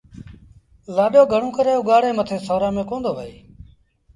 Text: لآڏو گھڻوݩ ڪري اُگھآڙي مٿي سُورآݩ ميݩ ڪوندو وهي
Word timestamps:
لآڏو 0.95 1.21
گھڻوݩ 1.33 1.53
ڪري 1.57 1.73
اُگھآڙي 1.77 2.11
مٿي 2.17 2.37
سُورآݩ 2.45 2.75
ميݩ 2.75 2.87
ڪوندو 2.89 3.11
وهي 3.17 3.33